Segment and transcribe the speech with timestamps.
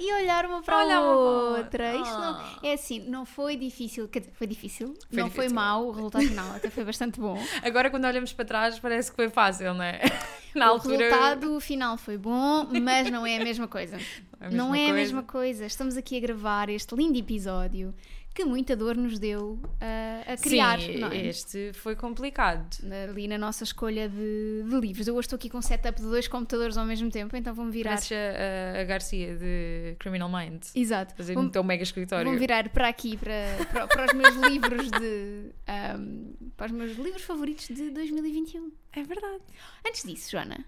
[0.00, 1.94] e olhar uma para Olhar a uma a outra.
[1.96, 2.58] Isto não, Ah.
[2.62, 5.54] é assim, não foi difícil, quer dizer, foi difícil, Foi não foi difícil.
[5.54, 7.38] mau, o resultado final até foi bastante bom.
[7.62, 10.00] Agora, quando olhamos para trás, parece que foi fácil, não é?
[10.54, 10.96] Na o altura.
[11.04, 13.98] resultado final foi bom, mas não é a mesma coisa.
[14.40, 15.66] a não mesma é a mesma coisa.
[15.66, 17.94] Estamos aqui a gravar este lindo episódio
[18.38, 20.80] que muita dor nos deu ah, a criar.
[20.80, 21.26] Sim, é?
[21.26, 22.68] este foi complicado.
[23.10, 25.08] Ali na nossa escolha de, de livros.
[25.08, 27.72] Eu hoje estou aqui com um setup de dois computadores ao mesmo tempo, então vou-me
[27.72, 27.90] virar.
[27.90, 30.70] Parece a, a Garcia de Criminal Minds.
[30.76, 31.16] Exato.
[31.16, 32.30] Fazer no teu mega escritório.
[32.30, 35.50] Vão virar para aqui, para, para, para os meus livros de.
[35.66, 38.70] ahm, para os meus livros favoritos de 2021.
[38.92, 39.42] É verdade.
[39.84, 40.64] Antes disso, Joana.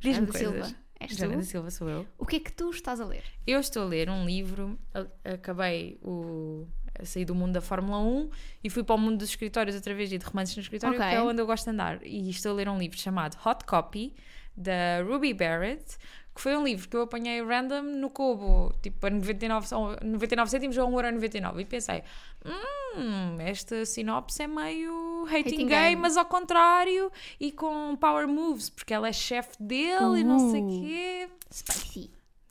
[0.00, 0.66] Diz-me coisas.
[0.66, 0.74] Silva.
[1.00, 1.42] És Joana da?
[1.42, 2.06] Silva sou eu.
[2.18, 3.24] O que é que tu estás a ler?
[3.46, 6.66] Eu estou a ler um livro, a- acabei o,
[7.04, 8.30] sair do mundo da Fórmula 1
[8.64, 11.08] e fui para o mundo dos escritórios através de romances no escritório, Ok.
[11.08, 11.98] que é onde eu gosto de andar.
[12.06, 14.14] E estou a ler um livro chamado Hot Copy,
[14.56, 15.96] da Ruby Barrett,
[16.34, 20.50] que foi um livro que eu apanhei random no Kobo, tipo a 99, ou 99
[20.50, 21.60] cêntimos ou 1,99€.
[21.60, 22.02] E pensei,
[22.44, 25.96] hum, esta sinopse é meio hating, Hating gay, game.
[25.96, 30.60] mas ao contrário, e com power moves, porque ela é chefe dele e não sei
[30.60, 30.80] o Uh.
[30.82, 31.28] quê.
[31.52, 32.10] Spicy.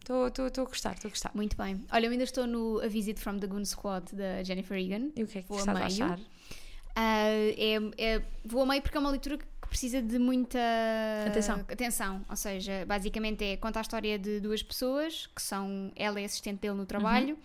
[0.10, 1.32] Estou a gostar, estou a gostar.
[1.36, 1.86] Muito bem.
[1.92, 5.10] Olha, eu ainda estou no A Visit from the Goon Squad da Jennifer Egan.
[5.16, 5.86] E o que é que Vou a meio.
[5.86, 6.20] achar?
[6.96, 10.58] Ah, é, é, vou a meio porque é uma leitura que precisa de muita
[11.28, 11.60] Atenção.
[11.60, 12.26] atenção.
[12.28, 16.60] Ou seja, basicamente é conta a história de duas pessoas que são ela é assistente
[16.60, 17.38] dele no trabalho.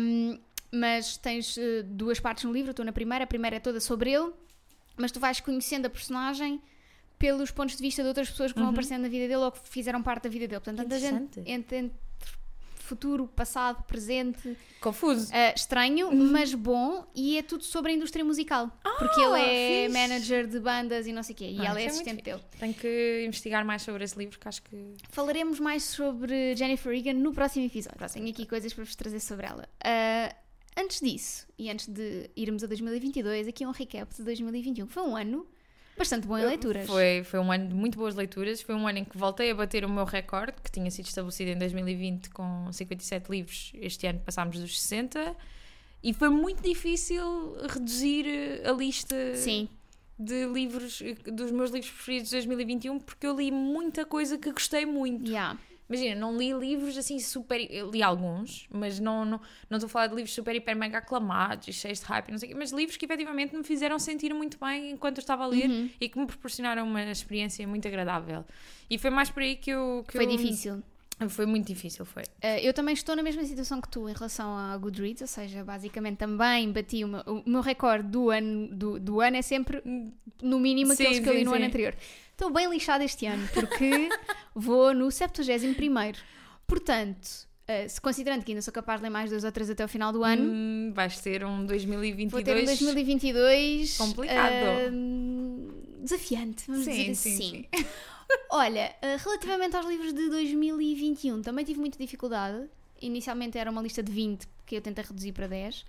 [0.00, 0.38] Um,
[0.70, 4.10] mas tens eh, duas partes no livro, estou na primeira, a primeira é toda sobre
[4.10, 4.32] ele,
[4.96, 6.60] mas tu vais conhecendo a personagem
[7.22, 8.72] pelos pontos de vista de outras pessoas que vão Uhum.
[8.72, 10.60] aparecendo na vida dele ou que fizeram parte da vida dele.
[10.60, 11.50] Portanto, tanta gente interessante.
[11.50, 11.96] entre, entre
[12.74, 15.28] futuro, passado, presente, Confuso.
[15.32, 18.70] Uh, estranho, mas bom, e é tudo sobre a indústria musical.
[18.98, 19.98] porque ele é fixe.
[19.98, 22.22] manager de bandas e não sei o quê, e Ah, ela é isso é assistente
[22.24, 22.42] dele.
[22.58, 24.76] Tenho que investigar mais sobre esse livro, que acho que.
[25.10, 27.96] Falaremos mais sobre Jennifer Egan no próximo episódio.
[27.96, 29.66] Próximo Tenho aqui coisas para vos trazer sobre ela.
[29.82, 30.34] Uh,
[30.76, 35.02] antes disso, e antes de irmos a 2022, aqui um recap de 2021, que foi
[35.04, 35.46] um ano
[36.02, 36.86] bastante bom em leituras.
[36.86, 38.60] Foi, foi um ano de muito boas leituras.
[38.60, 41.50] Foi um ano em que voltei a bater o meu recorde, que tinha sido estabelecido
[41.50, 43.72] em 2020 com 57 livros.
[43.74, 45.36] Este ano passámos dos 60.
[46.02, 49.68] E foi muito difícil reduzir eh, a lista Sim,
[50.18, 54.50] de livros, eh, dos meus livros preferidos de 2021, porque eu li muita coisa que
[54.50, 55.30] gostei muito.
[55.30, 55.56] yeah.
[55.92, 57.60] Imagina, não li livros assim super.
[57.70, 60.98] Eu li alguns, mas não não não estou a falar de livros super, hiper, mega
[60.98, 63.98] aclamados e cheios de hype, não sei o quê, mas livros que efetivamente me fizeram
[63.98, 65.90] sentir muito bem enquanto eu estava a ler Uhum.
[66.00, 68.44] e que me proporcionaram uma experiência muito agradável.
[68.88, 70.04] E foi mais por aí que eu.
[70.08, 70.82] Que foi eu- difícil.
[71.28, 72.24] Foi muito difícil, foi.
[72.42, 75.62] Uh, eu também estou na mesma situação que tu em relação a Goodreads, ou seja,
[75.62, 79.80] basicamente também bati o meu, o meu recorde do ano, do, do ano é sempre
[80.42, 81.66] no mínimo Sim, aqueles que eu li sim, no ano sim.
[81.68, 81.94] anterior.
[82.32, 84.08] Estou bem lixada este ano porque
[84.54, 86.12] vou no 71.
[86.66, 87.26] Portanto,
[87.68, 89.88] uh, se considerando que ainda sou capaz de ler mais dois ou três até o
[89.88, 92.32] final do ano, Hum, vais ter um 2022.
[92.32, 94.52] vou ter um 2022 Complicado.
[94.92, 95.72] uh,
[96.02, 97.66] desafiante, vamos Sim, dizer sim, assim.
[98.50, 102.66] Olha, uh, relativamente aos livros de 2021, também tive muita dificuldade.
[103.00, 105.84] Inicialmente era uma lista de 20, que eu tentei reduzir para 10.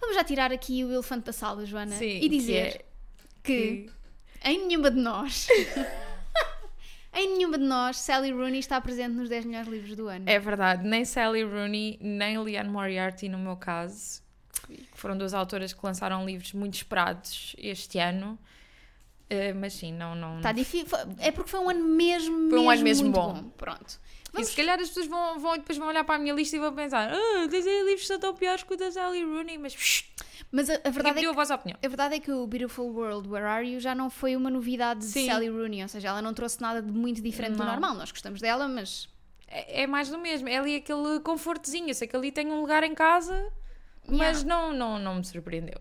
[0.00, 2.84] Vamos já tirar aqui o elefante da sala, Joana, Sim, e que dizer é-
[3.42, 3.86] que,
[4.44, 5.48] em nenhuma de nós,
[7.14, 10.24] em nenhuma de nós, Sally Rooney está presente nos 10 melhores livros do ano.
[10.28, 14.22] É verdade, nem Sally Rooney, nem Leanne Moriarty, no meu caso,
[14.66, 18.38] que foram duas autoras que lançaram livros muito esperados este ano.
[19.30, 20.14] Eh, mas sim, não.
[20.14, 20.36] não...
[20.36, 20.96] Está difícil.
[21.18, 23.50] É porque foi um ano mesmo, Foi um ano mesmo muito bom.
[23.56, 23.98] Pronto.
[24.40, 26.58] E se calhar as pessoas vão, vão depois vão olhar para a minha lista e
[26.58, 30.04] vão pensar: ah, quer dizer, livros são tão piores que o da Sally Rooney, mas
[30.50, 31.78] Mas a, a verdade é pediu que a vossa opinião.
[31.82, 35.00] A verdade é que o Beautiful World, Where Are You já não foi uma novidade
[35.00, 35.26] de Sim.
[35.26, 37.66] Sally Rooney, ou seja, ela não trouxe nada de muito diferente do Não.
[37.66, 37.94] normal.
[37.94, 39.08] Nós gostamos dela, mas
[39.46, 41.88] É, é mais do mesmo, é ali aquele confortezinho.
[41.88, 43.52] Eu sei que ali tem um lugar em casa,
[44.08, 45.80] mas não, não, não me surpreendeu.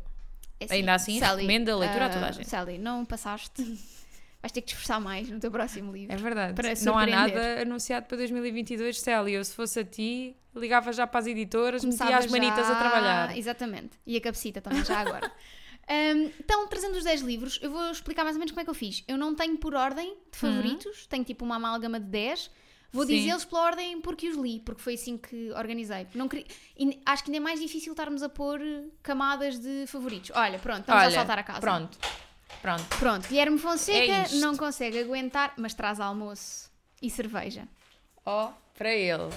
[0.60, 2.50] é Ainda assim, recomendo a leitura a toda a ah, gente.
[2.50, 3.64] Sally, não passaste.
[4.44, 6.14] Vais ter que te esforçar mais no teu próximo livro.
[6.14, 6.54] É verdade.
[6.86, 9.34] Não há nada anunciado para 2022, Sally.
[9.36, 12.74] Eu, se fosse a ti, ligava já para as editoras, metia Começava as manitas já-
[12.74, 13.38] a trabalhar.
[13.38, 13.92] Exatamente.
[14.06, 15.32] E a cabecita também, já agora.
[15.84, 18.70] Hum, então, trazendo os 10 livros, eu vou explicar mais ou menos como é que
[18.70, 19.04] eu fiz.
[19.06, 22.50] Eu não tenho por ordem de favoritos, tenho tipo uma amálgama de 10.
[22.90, 23.08] Vou Uhum.
[23.10, 26.08] Dizê-los pela ordem porque os li, porque foi assim que organizei.
[26.16, 26.46] Não queria-
[27.06, 28.62] acho que ainda é mais difícil estarmos a pôr
[29.02, 30.32] camadas de favoritos.
[30.34, 31.60] Olha, pronto, estamos Olha, a saltar a casa.
[31.60, 31.98] Pronto.
[32.62, 32.84] Pronto.
[33.00, 36.72] Pronto, Guilherme Fonseca É não consegue aguentar, mas traz almoço
[37.02, 37.68] e cerveja.
[38.26, 39.30] Ó, para ele.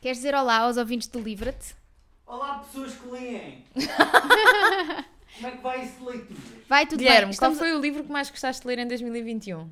[0.00, 1.74] Queres dizer olá aos ouvintes do Livra-te?
[2.26, 3.64] Olá pessoas que leem!
[5.34, 6.40] Como é que vai isso de leitura?
[6.68, 7.38] Vai tudo Guilherme, bem.
[7.38, 7.58] qual Estamos...
[7.58, 9.68] foi o livro que mais gostaste de ler em 2021?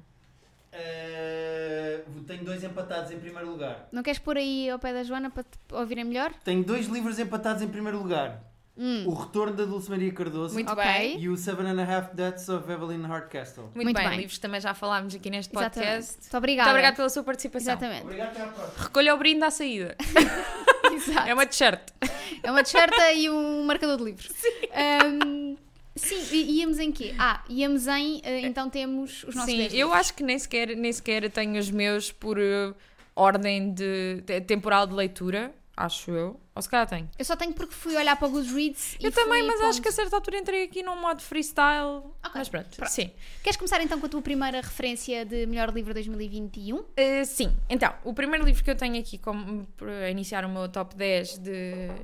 [0.73, 3.88] Eh, tenho dois empatados em primeiro lugar.
[3.93, 6.32] Não queres pôr aí ao pé da Joana para te ouvirem melhor?
[6.44, 8.43] Tenho dois livros empatados em primeiro lugar.
[8.77, 11.21] Hum, O Retorno da Dulce Maria Cardoso Muito bem.
[11.21, 13.65] e o Seven and a Half Deaths of Evelyn Hardcastle.
[13.75, 14.17] Muito, Muito bem, bem.
[14.19, 15.75] livros que também já falámos aqui neste Exatamente.
[15.91, 16.21] podcast.
[16.23, 16.69] Muito obrigada.
[16.69, 17.73] Muito obrigada pela sua participação.
[17.75, 18.03] Exatamente.
[18.05, 18.85] Obrigado, até à próxima.
[18.85, 19.97] Recolha o brinde à saída.
[20.93, 21.29] Exato.
[21.29, 21.81] É uma t-shirt.
[22.43, 24.29] É uma t-shirt e um marcador de livros.
[24.35, 25.57] Sim.
[25.95, 27.15] sim, e íamos em quê?
[27.19, 28.21] Ah, íamos em.
[28.25, 31.59] eh, então temos os nossos Sim, 10 eu acho que nem sequer, nem sequer tenho
[31.59, 32.73] os meus por eh,
[33.15, 36.41] ordem de, de- temporal de leitura, acho eu.
[36.54, 37.08] Ou se calhar tenho.
[37.19, 39.69] Eu só tenho porque fui olhar para o Goodreads e Eu também, mas pondo.
[39.70, 42.02] acho que a certa altura entrei aqui num modo freestyle.
[42.34, 42.90] Mas pronto, Pronto.
[42.90, 43.10] sim.
[43.43, 46.76] Queres começar então com a tua primeira referência de melhor livro 2021?
[46.76, 46.87] Uh,
[47.25, 50.94] sim, então, o primeiro livro que eu tenho aqui como para iniciar o meu top
[50.94, 51.52] 10 de.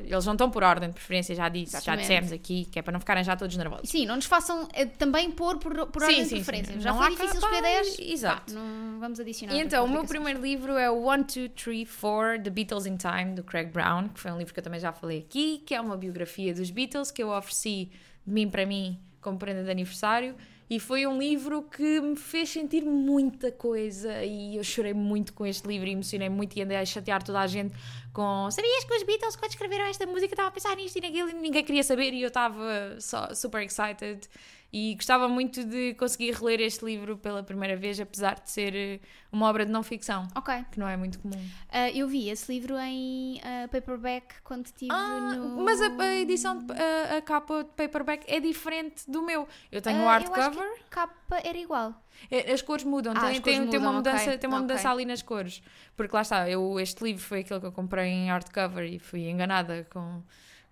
[0.04, 2.00] Eles não estão por ordem de preferência, já disse, já Exatamente.
[2.08, 3.88] dissemos aqui, que é para não ficarem já todos nervosos.
[3.88, 6.80] sim, não nos façam eh, também pôr por, por ordem de preferência.
[6.80, 7.98] Já Não foi difícil escolher pá, 10.
[8.00, 8.54] Exato.
[8.54, 9.54] Pá, não vamos adicionar.
[9.54, 12.96] E então, o meu primeiro livro é o One, Two, Three, Four, The Beatles in
[12.96, 15.74] Time, do Craig Brown, que foi um livro que eu também já falei aqui, que
[15.74, 17.90] é uma biografia dos Beatles que eu ofereci
[18.26, 20.34] de mim para mim como prenda de aniversário.
[20.70, 25.46] E foi um livro que me fez sentir muita coisa e eu chorei muito com
[25.46, 27.74] este livro e emocionei muito e andei a chatear toda a gente
[28.12, 31.30] com sabias que os Beatles quando escreveram esta música estavam a pensar nisto e naquilo
[31.30, 32.98] e ninguém queria saber e eu estava
[33.34, 34.28] super excited
[34.70, 39.00] e gostava muito de conseguir reler este livro pela primeira vez apesar de ser eh,
[39.32, 40.54] uma obra de não ficção Ok.
[40.70, 41.42] que não é muito comum.
[41.70, 45.64] Ah, eu vi esse livro em ah, paperback quando estive Ah, no.
[45.64, 49.48] mas a, a edição, de- a, a capa de paperback é diferente do meu.
[49.72, 51.94] Eu tenho o Ah, acho hardcover, a capa era igual.
[52.30, 54.60] é- as cores mudam, Ah, tem, cores tem, tem uma mudam, mudança, ok, tem uma
[54.60, 55.62] mudança ali nas cores.
[55.96, 59.28] Porque lá está, eu, este livro foi aquele que eu comprei em hardcover e fui
[59.30, 60.22] enganada com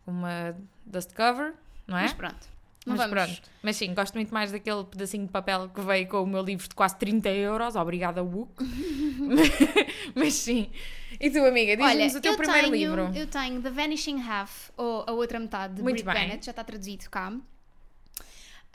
[0.04, 0.54] com uma
[0.84, 1.54] dust cover,
[1.86, 2.02] não é?
[2.02, 2.55] Mas pronto.
[2.86, 3.24] Não Mas vamos.
[3.34, 3.50] pronto.
[3.62, 6.68] Mas sim, gosto muito mais daquele pedacinho de papel que veio com o meu livro
[6.68, 7.74] de quase 30 euros.
[7.74, 8.52] Obrigada, Wook.
[10.14, 10.70] Mas sim.
[11.20, 13.10] E tu, amiga, diz-nos o teu eu primeiro tenho, livro.
[13.18, 16.28] Eu tenho The Vanishing Half, ou A Outra Metade, de Muito Brit bem.
[16.28, 17.32] Bennett, já está traduzido cá.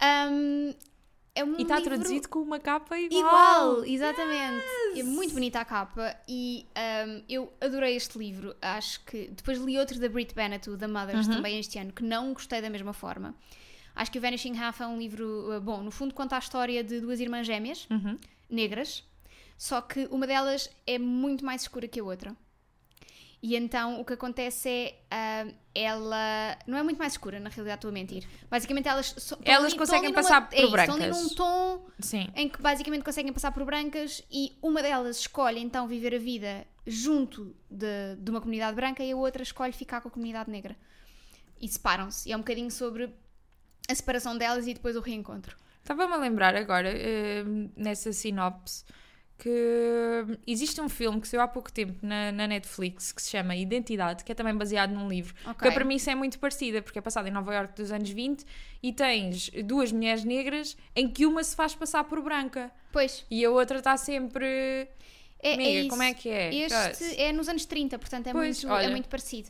[0.03, 0.73] Um,
[1.33, 3.19] é um E está livro traduzido com uma capa igual.
[3.21, 4.65] Igual, exatamente.
[4.97, 6.65] É muito bonita a capa e
[7.07, 8.55] um, eu adorei este livro.
[8.61, 11.35] Acho que depois li outro da Brit Bennett, o The Mothers, Uhum.
[11.35, 13.33] também este ano, que não gostei da mesma forma.
[14.01, 15.81] Acho que o Vanishing Half é um livro uh, bom.
[15.83, 18.17] No fundo, conta a história de duas irmãs gêmeas, Uhum.
[18.49, 19.03] negras,
[19.57, 22.35] só que uma delas é muito mais escura que a outra.
[23.43, 27.77] E então o que acontece é ah, ela não é muito mais escura, na realidade
[27.79, 28.23] estou a mentir.
[28.49, 31.23] Basicamente elas so- Elas ali- conseguem ali passar numa- por é isso, Estão ali brancas.
[31.23, 32.27] num tom Sim.
[32.35, 36.65] em que basicamente conseguem passar por brancas e uma delas escolhe então viver a vida
[36.85, 40.75] junto de, de uma comunidade branca e a outra escolhe ficar com a comunidade negra.
[41.59, 42.29] E separam-se.
[42.29, 43.09] E é um bocadinho sobre
[43.89, 45.55] a separação delas e depois o reencontro.
[45.81, 47.43] Estava-me a lembrar agora, eh,
[47.75, 48.83] nessa sinopse,
[49.37, 53.55] que existe um filme que saiu há pouco tempo na, na Netflix que se chama
[53.55, 55.33] Identidade, que é também baseado num livro.
[55.43, 55.55] Ok.
[55.61, 58.45] Que a premissa é muito parecida, porque é passado em Nova Iorque dos anos 20
[58.83, 63.43] e tens duas mulheres negras em que uma se faz passar por branca Pois, e
[63.43, 64.87] a outra está sempre.
[65.41, 65.89] é, Amiga, é isso.
[65.89, 66.53] como é que é?
[66.53, 69.49] Este é nos anos 30, portanto é, Pois, muito, é muito parecido.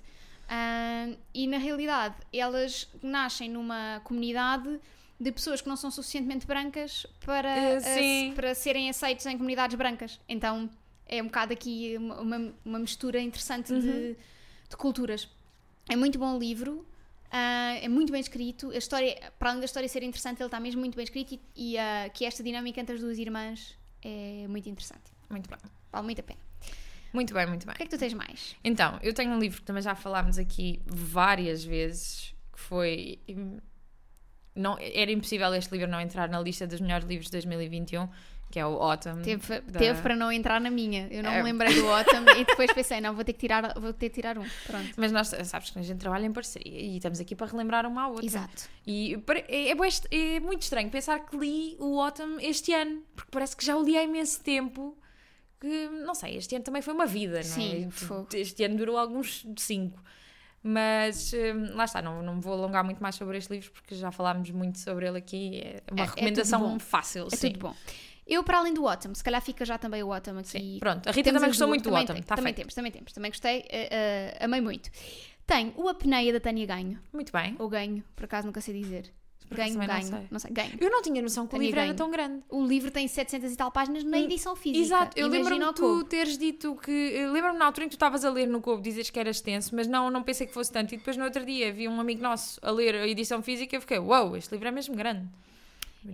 [1.33, 4.79] E na realidade, elas nascem numa comunidade
[5.19, 8.33] de pessoas que não são suficientemente brancas para, sim.
[8.35, 10.19] para serem aceitos em comunidades brancas.
[10.27, 10.69] Então
[11.05, 13.79] é um bocado aqui uma, uma, mistura interessante Uhum.
[13.79, 14.15] de,
[14.69, 15.29] de culturas.
[15.87, 16.85] É muito bom livro.
[17.29, 18.71] ah, é muito bem escrito.
[18.71, 21.41] A história, para além da história ser interessante, ele está mesmo muito bem escrito e,
[21.55, 25.11] e, ah, que esta dinâmica entre as duas irmãs é muito interessante.
[25.29, 25.59] Muito bem.
[25.91, 26.50] Vale muito a pena.
[27.13, 27.73] Muito bem, muito bem.
[27.73, 28.55] O que é que tu tens mais?
[28.63, 33.19] Então, eu tenho um livro que também já falámos aqui várias vezes, que foi.
[34.55, 38.09] Não, era impossível este livro não entrar na lista dos melhores livros de 2021,
[38.49, 39.21] que é o Autumn.
[39.21, 41.07] Teve, da- teve para não entrar na minha.
[41.09, 41.37] Eu não É.
[41.37, 44.15] me lembrei do Autumn e depois pensei, não, vou ter que tirar, vou ter que
[44.15, 44.45] tirar um.
[44.67, 44.89] Pronto.
[44.97, 48.03] Mas nós, sabes que a gente trabalha em parceria e estamos aqui para relembrar uma
[48.03, 48.25] à outra.
[48.25, 48.69] Exato.
[48.85, 53.55] E é, é é muito estranho pensar que li o Autumn este ano, porque parece
[53.55, 54.97] que já o li há imenso tempo.
[55.61, 57.91] Que, não sei, este ano também foi uma vida, não Sim, é?
[57.91, 58.27] fogo.
[58.33, 60.01] Este ano durou alguns cinco.
[60.63, 63.95] Mas hum, lá está, não, não me vou alongar muito mais sobre este livro porque
[63.95, 65.61] já falámos muito sobre ele aqui.
[65.63, 66.79] É uma É- é recomendação bom.
[66.79, 67.27] fácil.
[67.31, 67.51] É sim.
[67.51, 67.75] tudo bom.
[68.27, 70.49] Eu, para além do Autumn, se calhar fica já também o Autumn aqui.
[70.49, 70.77] Sim.
[70.79, 72.13] Pronto, a Rita Temos também gostou muito do Autumn.
[72.13, 72.57] tem- Está também feito.
[72.57, 73.11] temos, também temos.
[73.13, 73.87] Também gostei, eh,
[74.39, 74.89] eh, amei muito.
[75.47, 76.99] Tenho o Apneia da Tânia Ganho.
[77.11, 77.55] Muito bem.
[77.59, 79.11] Ou Ganho, por acaso nunca sei dizer.
[79.55, 80.07] Ganho, também não ganho.
[80.07, 80.27] sei.
[80.31, 80.71] Não sei, ganho.
[80.79, 81.97] Eu não tinha noção que o livro era Ganho.
[81.97, 82.43] tão grande.
[82.49, 84.79] O livro tem 700 e tal páginas na edição física.
[84.79, 86.03] Hum, Exato, eu lembro-me tu cubo.
[86.05, 87.27] teres dito que.
[87.31, 89.75] Lembro-me na altura em que tu estavas a ler no Cobo, dizes que era extenso,
[89.75, 90.93] mas não, não pensei que fosse tanto.
[90.93, 93.79] E depois no outro dia vi um amigo nosso a ler a edição física e
[93.81, 95.27] fiquei, uau, wow, este livro é mesmo grande.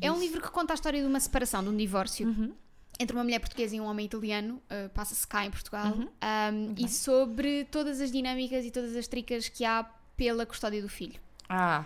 [0.02, 2.28] É um livro que conta a história de uma separação, de um divórcio.
[2.28, 2.54] Uhum.
[3.00, 6.08] entre uma mulher portuguesa e um homem italiano, uh, passa-se cá em Portugal, Uhum.
[6.08, 9.84] um, e sobre todas as dinâmicas e todas as tricas que há
[10.18, 11.14] pela custódia do filho.
[11.48, 11.86] Ah,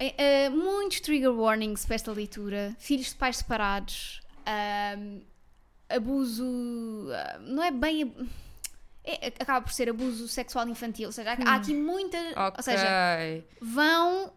[0.00, 2.74] Uh, uh, muitos trigger warnings para esta leitura.
[2.78, 4.20] Filhos de pais separados.
[4.98, 5.20] um,
[5.88, 6.44] abuso.
[6.44, 8.14] uh, não é bem.
[9.04, 11.08] é- acaba por ser abuso sexual infantil.
[11.08, 12.16] Ou seja, há, há aqui muita.
[12.18, 12.54] ok.
[12.58, 12.86] Ou seja,
[13.60, 14.32] vão.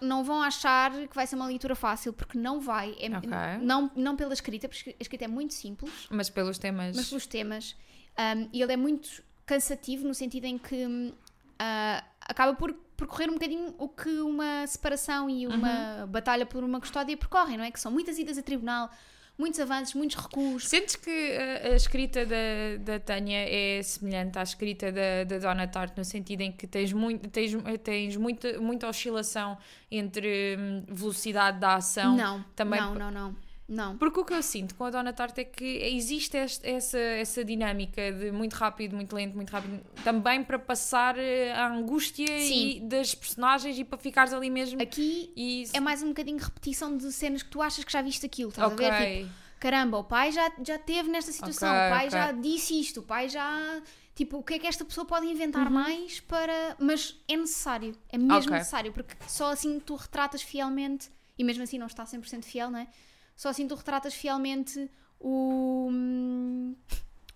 [0.00, 2.96] não vão achar que vai ser uma leitura fácil, porque não vai.
[2.98, 3.28] É- Ok.
[3.62, 6.96] não, não pela escrita, porque a escrita é muito simples Mas pelos temas.
[6.96, 7.76] mas pelos temas.
[8.18, 11.12] Um, e ele é muito cansativo no sentido em que hum,
[11.58, 16.06] ah, acaba por percorrer um bocadinho o que uma separação e uma Uhum.
[16.08, 17.70] batalha por uma custódia percorrem, não é?
[17.70, 18.90] Que são muitas idas a tribunal,
[19.38, 20.66] muitos avanços, muitos recuos.
[20.66, 22.36] Sentes que uh, a, escrita da,
[22.80, 26.92] da Tânia é semelhante à escrita da, da Donna Tartt, no sentido em que tens,
[26.92, 29.58] muito, tens, tens muita, muita oscilação
[29.90, 32.16] entre hum, velocidade da ação.
[32.16, 33.36] não, também não, não, não,
[33.68, 33.96] não.
[33.98, 37.44] Porque o que eu sinto com a Donna Tartt é que existe este- essa, essa
[37.44, 42.80] dinâmica de muito rápido, muito lento, muito rápido, também para passar eh, a angústia e
[42.80, 44.80] das personagens e para ficares ali mesmo.
[44.80, 45.64] Aqui E...
[45.72, 48.72] é mais um bocadinho repetição de cenas que tu achas que já viste aquilo, estás
[48.72, 48.86] ok.
[48.88, 49.18] a ver?
[49.24, 52.10] Tipo, caramba, o pai já, já teve nesta situação, Ok, o pai ok.
[52.10, 53.82] já disse isto, o pai já.
[54.14, 55.72] Tipo, o que é que esta pessoa pode inventar Uhum.
[55.72, 56.76] mais para.
[56.78, 61.76] Mas é necessário, é mesmo necessário, porque só assim tu retratas fielmente, e mesmo assim
[61.78, 62.86] não está 100% fiel, não é?
[63.36, 64.90] Só assim tu retratas fielmente
[65.20, 66.74] o, hum,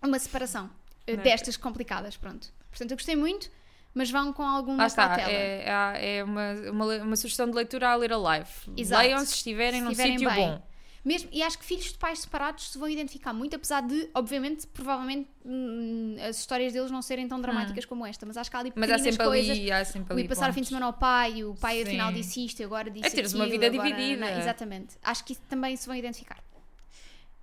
[0.01, 0.69] uma separação
[1.05, 1.17] eh, é?
[1.17, 2.51] destas complicadas, pronto.
[2.69, 3.49] Portanto, eu gostei muito,
[3.93, 5.29] mas vão com alguma Lá está, cautela.
[5.29, 8.71] é, é, é uma, uma, uma sugestão de leitura à Little Life.
[8.75, 9.01] Exato.
[9.01, 10.61] Leiam se estiverem Se num sítio bom.
[11.03, 14.67] Mesmo, e acho que filhos de pais separados se vão identificar muito, apesar de, obviamente,
[14.67, 18.59] provavelmente hum, as histórias deles não serem tão dramáticas como esta, mas acho que há
[18.59, 18.73] ali Hum.
[18.75, 19.49] Mas há sempre coisas.
[19.57, 22.15] ali, há sempre ali passar o fim de semana ao pai, o pai afinal Sim.
[22.15, 24.21] disse isto e agora disse É teres uma aquilo, vida agora- dividida.
[24.31, 24.95] não, exatamente.
[25.01, 26.37] Acho que isso também se vão identificar.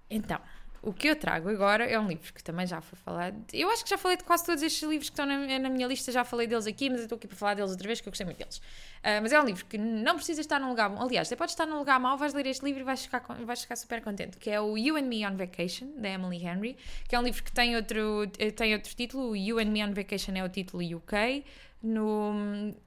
[0.08, 0.40] Então,
[0.82, 3.36] o que eu trago agora é um livro que também já foi falado.
[3.52, 5.86] Eu acho que já falei de quase todos estes livros que estão na, na minha
[5.86, 8.08] lista, já falei deles aqui, mas eu estou aqui para falar deles outra vez, que
[8.08, 8.60] eu gostei muito deles.
[9.02, 11.02] Ah, mas é um livro que não precisa estar num lugar bom.
[11.02, 13.62] Aliás, até pode estar num lugar mau, vais ler este livro e vais ficar, vais
[13.62, 14.36] ficar super contente.
[14.38, 16.76] Que é o You and Me on Vacation, da Emily Henry,
[17.08, 19.30] que é um livro que tem outro, eh, tem outro título.
[19.30, 21.44] O You and Me on Vacation é o título UK.
[21.82, 22.32] No,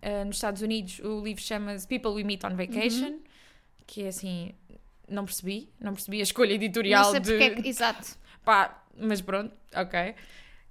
[0.02, 3.20] ah, nos Estados Unidos, o livro chama-se People We Meet on Vacation,
[3.88, 4.54] que é assim.
[5.08, 7.68] Não percebi, não percebi a escolha editorial não sei de, porque é que.
[7.68, 8.16] Exato.
[8.46, 10.16] Pá, mas pronto, ok.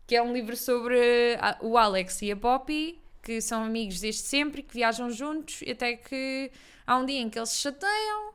[0.07, 4.23] Que é um livro sobre a- o Alex e a Poppy, que são amigos desde
[4.23, 6.51] sempre, que viajam juntos, até que
[6.87, 8.33] há um dia em que eles se chateiam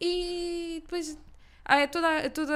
[0.00, 1.18] e depois.
[1.64, 2.54] ah, É toda, é toda,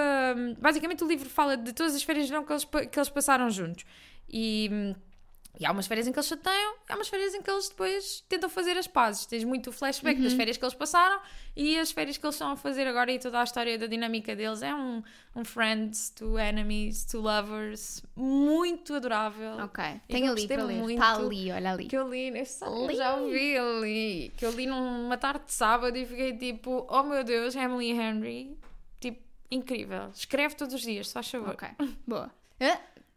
[0.58, 3.50] basicamente o livro fala de todas as férias de verão que eles, que eles passaram
[3.50, 3.84] juntos.
[4.28, 4.94] E,
[5.58, 7.68] e há umas férias em que eles chateiam, e há umas férias em que eles
[7.68, 9.26] depois tentam fazer as pazes.
[9.26, 10.24] Tens muito o flashback Uhum.
[10.24, 11.20] das férias que eles passaram
[11.56, 14.34] e as férias que eles estão a fazer agora e toda a história da dinâmica
[14.34, 14.62] deles.
[14.62, 15.02] É um,
[15.36, 19.56] um friends to enemies to lovers muito adorável.
[19.64, 19.84] Ok.
[20.08, 20.76] Tenho eu ali para ler.
[20.76, 21.86] muito Está ali, olha ali.
[21.86, 24.32] Que eu li, eu já ouvi ali.
[24.36, 28.56] Que eu li numa tarde de sábado e fiquei tipo, oh meu Deus, Emily Henry,
[28.98, 30.08] tipo, incrível.
[30.14, 31.50] Escreve todos os dias, só favor.
[31.50, 31.68] Ok,
[32.06, 32.30] boa.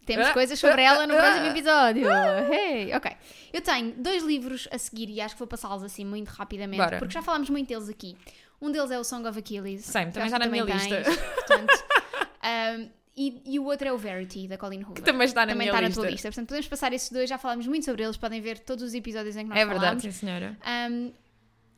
[0.05, 2.07] Temos Ah, coisas sobre ah, ela no ah, próximo episódio.
[2.51, 3.11] Hey, ok.
[3.53, 6.97] Eu tenho dois livros a seguir e acho que vou passá-los assim muito rapidamente, Bora.
[6.99, 8.15] porque já falámos muito deles aqui.
[8.61, 9.85] Um deles é o Song of Achilles.
[9.85, 11.01] Que também está na minha também lista.
[11.03, 11.83] tens, portanto,
[12.79, 14.95] um, e, e o outro é o Verity, da Colleen Hoover.
[14.95, 15.99] Que também está na também minha está lista.
[16.01, 16.27] na tua lista.
[16.29, 19.35] Portanto, podemos passar esses dois, já falámos muito sobre eles, podem ver todos os episódios
[19.35, 20.03] em que nós É verdade, falámos.
[20.03, 20.57] sim senhora.
[20.89, 21.11] Um,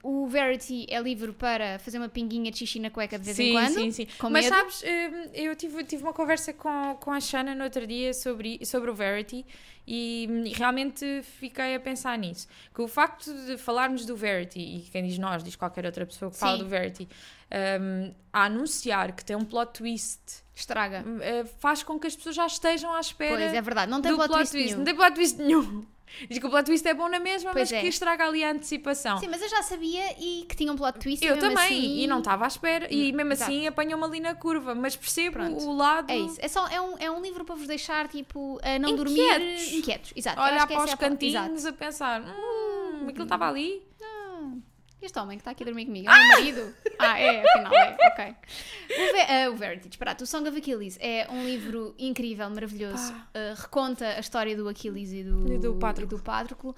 [0.08, 3.46] o Verity é livro para fazer uma pinguinha de xixi na cueca de vez em
[3.48, 3.74] Sim, quando.
[3.74, 4.08] sim, sim.
[4.20, 4.56] com Mas medo.
[4.56, 8.64] sabes, hum, eu tive, tive uma conversa com, com a Shana no outro dia sobre,
[8.64, 9.44] sobre o Verity
[9.88, 12.48] e hum, realmente fiquei a pensar nisso.
[12.74, 16.30] Que o facto de falarmos do Verity, e quem diz nós, diz qualquer outra pessoa
[16.30, 16.64] que fala Sim.
[16.64, 17.10] do Verity,
[17.82, 21.04] hum, a anunciar que tem um plot twist, Estraga.
[21.04, 23.90] hum, eh, faz com que as pessoas já estejam à espera Pois, é verdade.
[23.90, 24.78] Não tem do plot, twist, nenhum.
[24.78, 25.86] Não tem plot twist nenhum.
[26.30, 27.82] Diz que o plot twist é bom na mesma, Pois mas é.
[27.82, 29.18] que estraga ali a antecipação.
[29.20, 31.24] Sim, mas eu já sabia e que tinha um plot twist.
[31.24, 33.52] e Eu também, assim- e não estava à espera, e mesmo Exato.
[33.52, 35.64] assim apanhou-me ali na curva, mas percebo Pronto.
[35.66, 36.12] o lado.
[36.12, 36.38] É isso.
[36.40, 39.14] É, só, é, um, é um livro para vos deixar, tipo, a não Inquietos.
[39.14, 40.14] dormir inquietos.
[40.16, 40.40] Exato.
[40.42, 41.68] Olhar para os é a cantinhos Exato.
[41.70, 43.84] a pensar: hum, aquilo estava ali.
[45.02, 46.76] Este homem que está aqui a dormir comigo é o meu marido?
[46.98, 47.98] Ah, é, afinal é.
[48.08, 48.36] Ok.
[48.90, 50.24] O, Ve ah, o disparate.
[50.24, 53.14] O Song of Achilles é um livro incrível, maravilhoso.
[53.34, 56.16] Ah, reconta a história do Aquiles e do, E do Pátroclo.
[56.16, 56.76] e do Pátroclo.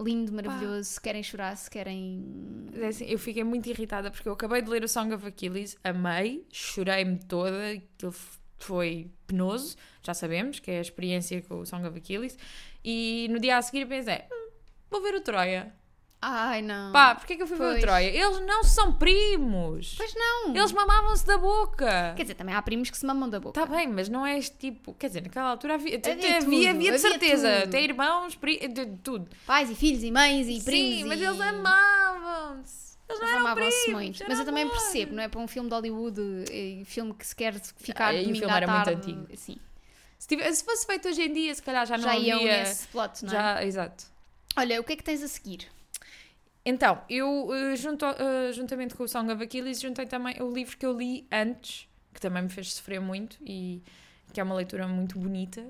[0.00, 0.84] Lindo, maravilhoso.
[0.90, 2.66] Se querem chorar, se querem.
[2.74, 5.76] É assim, eu fiquei muito irritada porque eu acabei de ler o Song of Achilles,
[5.84, 8.14] amei, chorei-me toda, aquilo
[8.58, 12.38] foi penoso, já sabemos que é a experiência com o Song of Achilles,
[12.84, 14.50] e no dia a seguir pensei: "Hum,
[14.90, 15.74] vou ver o Troia.
[16.22, 16.92] Ai, não.
[16.92, 17.78] Pá, porquê que eu fui ver Pois.
[17.78, 18.08] o Troia?
[18.08, 19.94] Eles não são primos.
[19.96, 20.54] Pois não.
[20.54, 22.12] Eles mamavam-se da boca.
[22.14, 23.58] Quer dizer, também há primos que se mamam da boca.
[23.58, 24.92] Está bem, mas não é este tipo.
[24.94, 27.50] Quer dizer, naquela altura havia, Havia havia, tudo, havia, de havia certeza.
[27.60, 27.68] tudo.
[27.68, 28.58] Até irmãos, pri...
[28.68, 29.30] de, de tudo.
[29.46, 30.98] Pais e filhos e mães e primos.
[30.98, 31.24] Sim, mas e...
[31.24, 32.90] eles amavam-se.
[33.08, 34.24] Eles amavam-se muito.
[34.28, 37.34] Mas eu também percebo, não é para um filme de Hollywood, eh, filme que se
[37.34, 39.00] quer ficar Ah, e o filme era muito tarde.
[39.10, 39.26] antigo.
[39.36, 39.56] Sim.
[40.18, 42.58] Se, tivesse- se fosse feito hoje em dia, se calhar já não Já iam havia...
[42.58, 43.32] nesse plot, não é?
[43.32, 44.04] Já, exato.
[44.56, 45.66] Olha, o que é que tens a seguir?
[46.64, 50.76] Então, eu, eh, junto, eh, juntamente com o Song of Achilles, juntei também o livro
[50.76, 53.82] que eu li antes, que também me fez sofrer muito e
[54.32, 55.64] que é uma leitura muito bonita,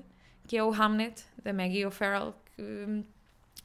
[0.47, 3.03] que é o Hamnet, da Maggie O'Farrell, que hum,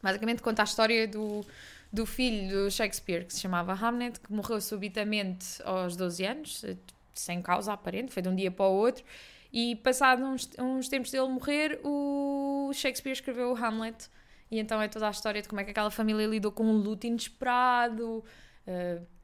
[0.02, 1.44] basicamente conta a história do,
[1.92, 6.64] do filho do Shakespeare, que se chamava Hamnet, que morreu subitamente aos 12 anos,
[7.12, 9.04] sem causa aparente, foi de um dia para o outro,
[9.52, 14.08] e passado uns, uns tempos dele morrer, o Shakespeare escreveu o Hamlet,
[14.50, 16.76] e então é toda a história de como é que aquela família lidou com um
[16.76, 18.24] luto inesperado,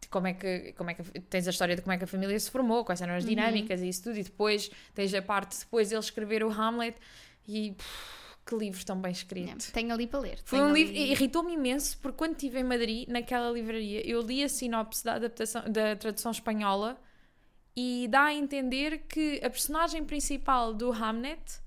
[0.00, 2.06] de como é que, como é que tens a história de como é que a
[2.06, 5.58] família se formou, quais eram as dinâmicas e isso tudo, e depois tens a parte
[5.58, 6.96] depois de ele escrever o Hamlet
[7.48, 9.68] e pff, que livro tão bem escrito.
[9.68, 10.38] É, Tenho ali para ler.
[10.44, 14.42] Foi um ali- livro, irritou-me imenso, porque quando estive em Madrid, naquela livraria, eu li
[14.42, 17.00] a sinopse da adaptação, da tradução espanhola
[17.76, 21.60] e dá a entender que a personagem principal do Hamnet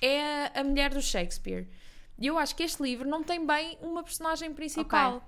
[0.00, 1.66] é a mulher do Shakespeare.
[2.20, 5.26] E eu acho que este livro não tem bem uma personagem principal.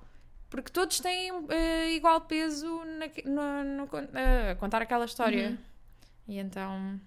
[0.51, 3.89] Porque todos têm eh, igual peso na, no, no
[4.51, 5.49] a contar aquela história.
[5.49, 5.59] Uhum.
[6.29, 7.01] E então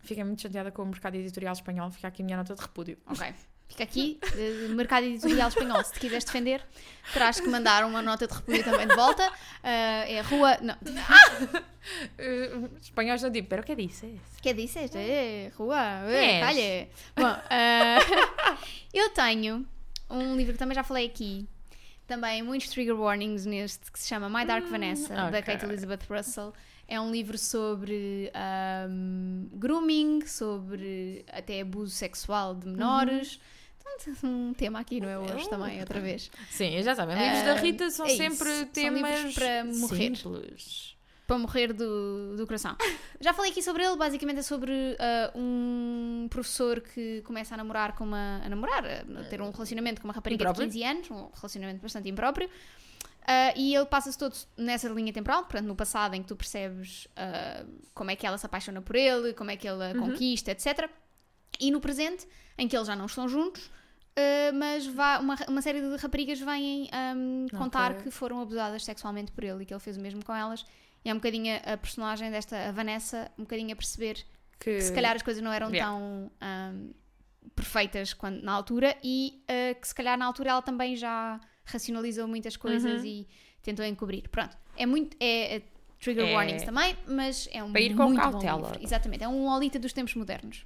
[0.00, 1.90] fiquei muito chateada com o mercado editorial espanhol.
[1.90, 2.96] Fica aqui a minha nota de repúdio.
[3.06, 3.34] Ok.
[3.68, 5.82] Fica aqui, eh, Mercado Editorial Espanhol.
[5.84, 6.62] Se te quiseres defender,
[7.12, 9.30] terás que mandar uma nota de repúdio também de volta.
[9.62, 10.56] Eh, é rua.
[10.62, 10.76] Não.
[12.16, 14.20] Eh, os espanhóis não tipo, pero que dices?
[14.40, 14.94] Que dices?
[14.94, 15.78] É, rua.
[16.10, 16.88] É, calha.
[17.16, 17.98] Bom, eh,
[18.94, 19.66] eu tenho
[20.08, 21.46] um livro que também já falei aqui.
[22.06, 25.42] Também muitos trigger warnings neste, que se chama My Dark Vanessa, da ok.
[25.42, 26.52] Kate Elizabeth Russell.
[26.88, 33.40] É um livro sobre ahm, grooming, sobre até abuso sexual de menores.
[33.80, 36.30] Então, um tema aqui, não é hoje também, outra vez.
[36.50, 37.16] Sim, já sabem.
[37.16, 38.16] Livros da Ah, Rita são é isso.
[38.18, 39.96] sempre São temas livros para morrer.
[40.16, 40.96] simples.
[41.26, 42.76] Para morrer do, do coração.
[43.20, 47.96] Já falei aqui sobre ele, basicamente é sobre ah, um professor que começa a namorar
[47.96, 48.40] com uma.
[48.44, 50.66] a namorar, a ter um relacionamento com uma rapariga de Impróprio.
[50.68, 52.48] 15 anos, um relacionamento bastante impróprio.
[53.28, 57.08] Ah, e ele passa-se todo nessa linha temporal, portanto, no passado, em que tu percebes
[57.16, 60.00] ah, como é que ela se apaixona por ele, como é que ele a Uhum.
[60.10, 60.88] conquista, etc.
[61.58, 63.68] E no presente, em que eles já não estão juntos,
[64.16, 68.02] ah, mas vá, uma, uma série de raparigas vêm ahm, contar Ok.
[68.04, 70.64] que foram abusadas sexualmente por ele e que ele fez o mesmo com elas.
[71.04, 74.24] E é um bocadinho a personagem desta, a Vanessa, um bocadinho a perceber
[74.58, 75.86] Que, que se calhar as coisas não eram Yeah.
[75.92, 76.90] tão ahm,
[77.54, 79.42] perfeitas quando, na altura e
[79.80, 83.06] que se calhar na altura ela também já racionalizou muitas coisas Uhum.
[83.06, 83.28] e
[83.62, 84.28] tentou encobrir.
[84.30, 85.16] Pronto, é muito.
[85.20, 85.62] É, é
[86.00, 88.68] trigger É- warnings também, mas é um Para ir com muito bom cautela.
[88.70, 88.84] livro.
[88.84, 90.64] Exatamente, é um Olita dos tempos modernos.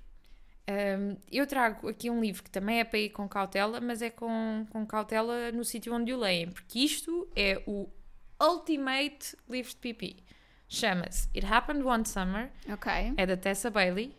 [0.68, 4.10] Hum, eu trago aqui um livro que também é para ir com cautela, mas é
[4.10, 7.88] com, com cautela no sítio onde o leem, porque isto é o
[8.40, 10.16] ultimate livro de pipi.
[10.68, 12.92] Chama-se It Happened One Summer, Ok.
[13.16, 14.14] é da Tessa Bailey,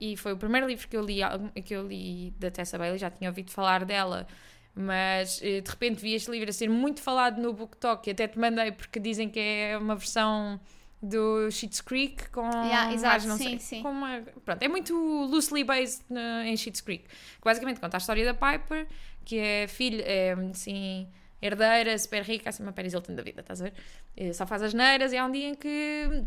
[0.00, 1.18] e foi o primeiro livro que eu li,
[1.64, 4.26] que eu li da Tessa Bailey, já tinha ouvido falar dela,
[4.74, 8.26] mas eh, de repente vi este livro a ser muito falado no BookTok, e até
[8.28, 10.60] te mandei porque dizem que é uma versão
[11.02, 13.82] do Schitt's Creek com Yeah, exato, não sim, sei, sim.
[13.82, 14.94] com uma- pronto, é muito
[15.26, 18.86] loosely based na- em Schitt's Creek, que basicamente conta a história da Piper,
[19.24, 21.08] que é filha, é assim,
[21.40, 23.72] herdeira, super rica, assim uma Paris Hilton da vida, estás a ver?
[24.16, 26.22] Eh, Só faz as neiras e há um dia em que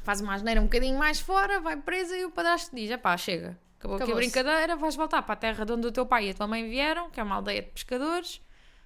[0.00, 3.56] faz uma asneira um bocadinho mais fora, vai presa e o padrasto diz: pá, chega,
[3.78, 6.30] acabou aqui a brincadeira, vais voltar para a terra de onde o teu pai e
[6.30, 8.40] a tua mãe vieram, que é uma aldeia de pescadores,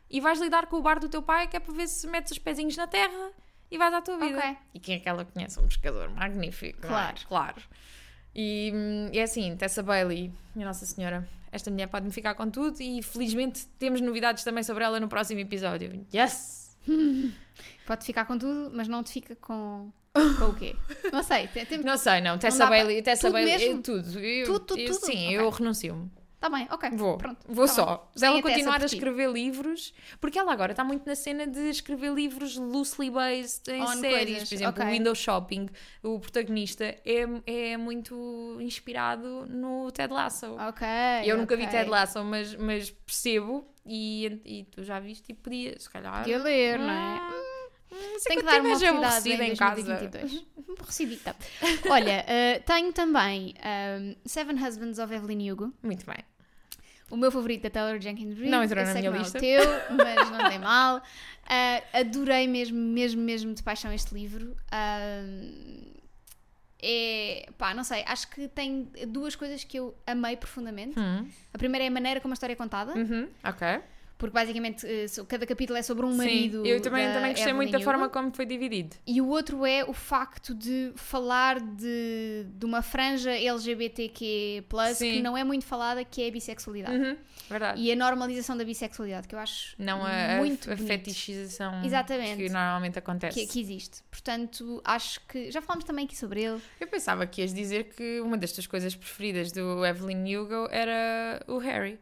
[0.09, 2.33] e vais lidar com o bar do teu pai, que é para ver se metes
[2.33, 3.33] os pezinhos na terra
[3.71, 4.39] e vais à tua vida.
[4.39, 4.57] Ok.
[4.75, 5.59] E quem é que ela conhece?
[5.59, 6.85] Um pescador magnífico.
[6.85, 6.89] é?
[6.89, 7.17] Claro.
[7.27, 7.63] Claro.
[8.35, 12.81] E hum, é assim, Tessa Bailey, minha Nossa Senhora, esta mulher pode-me ficar com tudo
[12.81, 16.07] e felizmente temos novidades também sobre ela no próximo episódio.
[16.15, 16.77] Yes!
[17.87, 19.93] Pode ficar com tudo, mas não te fica com,
[20.39, 20.75] com o quê?
[21.13, 21.47] Não sei.
[21.49, 21.79] Tem, tem...
[21.79, 22.39] Não sei, não.
[22.39, 23.83] Tessa Bailey, Tessa tudo Bailey, mesmo?
[23.83, 24.19] tudo.
[24.19, 25.07] Eu, Tudo, tudo, eu- tudo?
[25.07, 25.37] Sim, Ok.
[25.39, 26.11] eu renuncio-me.
[26.41, 26.91] Tá bem, ok.
[26.91, 27.17] Vou.
[27.19, 27.39] Pronto.
[27.49, 27.87] Vou tá só.
[27.87, 27.99] bem.
[28.17, 32.13] Se ela continuar a escrever livros, porque ela agora está muito na cena de escrever
[32.13, 34.27] livros loosely based em On séries.
[34.27, 34.85] coisas, Por exemplo, ok.
[34.85, 35.69] o Window Shopping,
[36.03, 40.57] o protagonista é, é muito inspirado no Ted Lasso.
[40.69, 40.85] Ok.
[41.25, 41.79] eu nunca vi ok.
[41.79, 46.19] Ted Lasso, mas, mas percebo e, e tu já viste e podia, se calhar.
[46.23, 47.21] Podia ler, não é?
[47.93, 49.83] Hum, Tem que dar tenho uma oportunidade em em casa.
[49.83, 50.47] 2022.
[50.73, 51.37] Aborrecidita.
[51.91, 55.73] Olha, eh, tenho também ehm, Seven Husbands of Evelyn Hugo.
[55.83, 56.17] Muito bem.
[57.11, 58.51] o meu favorito da Taylor Jenkins Reid.
[58.51, 59.39] Não entrou na sei minha não lista.
[59.39, 61.03] É o teu, mas não tem mal.
[61.47, 64.57] Ah, adorei mesmo, mesmo, mesmo de paixão este livro.
[64.71, 65.23] Ah,
[66.85, 70.99] é, pá, não sei, acho que tem duas coisas que eu amei profundamente.
[70.99, 73.81] Hum, A primeira é a maneira como a história é contada, uhum, ok.
[74.23, 76.63] Porque basicamente eh, cada capítulo é sobre um marido.
[76.63, 77.85] Sim, eu também, também gostei Evelyn muito da Hugo.
[77.85, 78.95] forma como foi dividido.
[79.05, 84.63] E o outro é o facto de falar de, de uma franja LGBTQ+,
[84.95, 85.15] Sim.
[85.15, 86.97] que não é muito falada, que é a bissexualidade.
[86.97, 87.17] Uhum,
[87.51, 87.81] verdade.
[87.81, 92.37] E a normalização da bissexualidade, que eu acho Não a, muito a, a fetichização Exatamente.
[92.37, 93.41] que normalmente acontece.
[93.41, 94.05] que, que existe.
[94.09, 95.51] Portanto, acho que...
[95.51, 96.61] Já falámos também aqui sobre ele.
[96.79, 101.43] Eu pensava que ias dizer que uma das tuas coisas preferidas do Evelyn Hugo era
[101.49, 101.99] o Harry.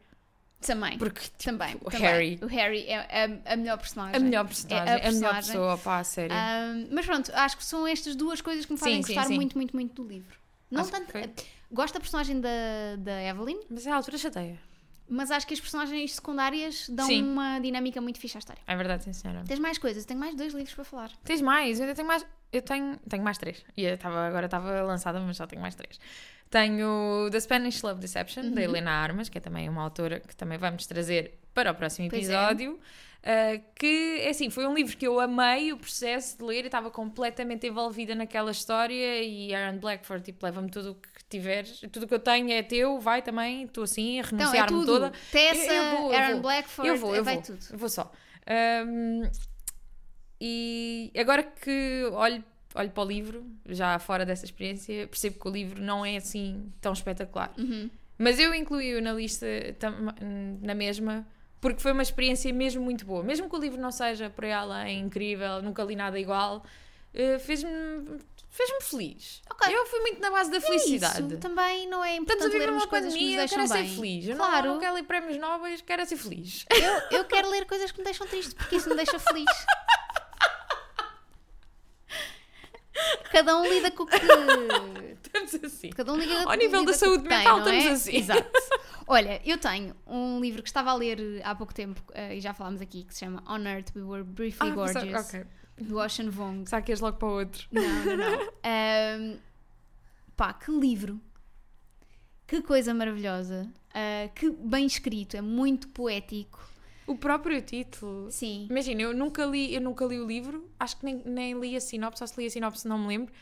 [0.61, 0.99] Também.
[0.99, 1.75] Porque tipo, também.
[1.81, 2.01] o também.
[2.07, 2.39] Harry.
[2.43, 4.17] O Harry é a, a melhor personagem.
[4.17, 6.37] a melhor personagem, É a a, melhor pessoa, pá, a sério.
[6.37, 9.27] Ahm, mas pronto, acho que são estas duas coisas que me fazem Sim, sim, gostar
[9.29, 9.37] sim.
[9.37, 10.37] muito, muito, muito do livro.
[10.71, 11.13] Não Acho tanto...
[11.73, 12.49] Gosto da personagem da,
[12.99, 14.59] da Evelyn, Mas a altura chateia.
[15.09, 17.23] mas acho que as personagens secundárias dão Sim.
[17.23, 18.61] uma dinâmica muito fixe à história.
[18.67, 19.43] É verdade, sim, senhora.
[19.47, 20.03] Tens mais coisas?
[20.03, 21.11] Eu tenho mais dois livros para falar.
[21.25, 21.79] Tens mais?
[21.79, 22.27] Eu ainda tenho mais.
[22.53, 23.65] Eu tenho, tenho mais três.
[23.77, 25.99] E eu estava, agora estava lançada, mas só tenho mais três.
[26.51, 28.51] Tenho The Spanish Love Deception, Uhum.
[28.55, 32.07] da Helena Armas, que é também uma autora que também vamos trazer para o próximo
[32.07, 32.09] é.
[32.09, 32.79] episódio.
[33.21, 36.67] Uh, que, é assim, foi um livro que eu amei o processo de ler, eu
[36.67, 42.05] estava completamente envolvida naquela história e Aaron Blackford, tipo, leva-me tudo o que tiveres, tudo
[42.05, 44.87] o que eu tenho é teu, vai também, estou assim, a Então, é renunciar-me tudo.
[44.87, 45.13] toda.
[45.31, 46.41] Tessa, Eu- eu vou, eu Aaron vou.
[46.43, 47.43] Blackford, Eu vou, eu vai vou.
[47.45, 47.67] tudo.
[47.71, 48.11] Eu vou só.
[48.87, 49.23] Um,
[50.41, 52.43] e agora que olho,
[52.75, 56.73] olho para o livro, já fora dessa experiência, percebo que o livro não é assim
[56.81, 57.53] tão espetacular.
[57.59, 57.91] Uhum.
[58.19, 59.47] Mas eu incluí-o na lista,
[60.61, 61.27] na mesma,
[61.61, 63.23] porque foi uma experiência mesmo muito boa.
[63.23, 66.63] Mesmo que o livro não seja por aí além incrível, nunca li nada igual,
[67.15, 67.71] eh, fez-me
[68.51, 69.41] fez-me feliz.
[69.51, 69.75] Ok.
[69.75, 71.23] Eu fui muito na base da felicidade.
[71.29, 73.59] Isso também não é Estamos a importante viver uma coisas que nos pandemia, eu deixam
[73.59, 73.95] quero ser bem.
[73.97, 74.27] feliz.
[74.29, 76.67] Eu não- Claro, não quero ler prémios nobres, quero é ser feliz.
[76.71, 79.45] eu, eu quero ler coisas que me deixam triste, porque isso me deixa feliz.
[83.33, 84.17] Cada um lida com o que.
[85.23, 85.91] Estamos assim.
[85.91, 87.77] Cada um lida Ao nível lida da saúde que tem, mental, não é?
[87.79, 88.17] estamos assim.
[88.17, 88.51] Exato.
[89.07, 92.53] Olha, eu tenho um livro que estava a ler há pouco tempo, eh, e já
[92.55, 95.45] falámos aqui, que se chama On Earth We Were Briefly Ah, Gorgeous, pensava-
[95.79, 95.87] ok.
[95.87, 96.65] do Ocean Vong.
[96.69, 97.67] Será que és logo para o outro?
[97.73, 98.41] Não, não, não.
[98.65, 99.39] Ahm,
[100.37, 101.21] pá, que livro.
[102.47, 103.69] Que coisa maravilhosa.
[103.95, 106.61] Ah, que bem escrito, é muito poético.
[107.11, 108.31] O próprio título.
[108.31, 108.67] Sim.
[108.71, 111.81] Imagina, eu nunca li, eu nunca li o livro, acho que nem, nem li a
[111.81, 113.33] sinopse, ou se li a sinopse não me lembro.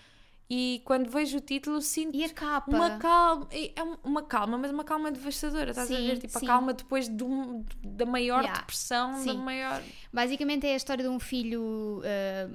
[0.50, 2.74] E quando vejo o título sinto E a capa?
[2.74, 6.16] uma calma, é um- uma calma, mas uma calma devastadora, estás a Sim, ver?
[6.18, 6.46] Tipo, sim.
[6.46, 9.36] a calma depois de um- da maior Yeah, depressão, da sim.
[9.36, 9.82] maior...
[10.10, 12.48] Basicamente é a história de um filho ah,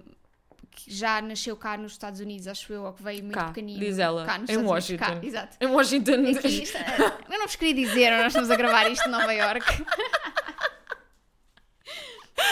[0.71, 3.79] que já nasceu cá nos Estados Unidos, acho eu, ou que veio muito Cá, pequenino.
[3.79, 5.21] diz ela, cá nos em Estados Unidos, Washington.
[5.21, 5.57] Cá, exato.
[5.61, 6.37] Em Washington...
[6.39, 6.77] Aqui, isto,
[7.29, 9.63] eu não vos queria dizer, nós estamos a gravar isto em Nova York.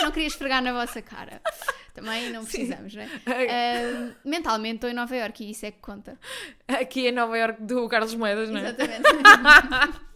[0.02, 1.42] Não queria esfregar na vossa cara.
[1.94, 3.10] Também não precisamos, não é?
[3.28, 6.18] Ah, mentalmente estou em Nova York e isso é que conta.
[6.68, 8.70] Aqui em Nova York do Carlos Moedas, não é?
[8.70, 10.02] Exatamente.